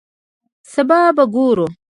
[0.73, 1.67] سبا به ګورو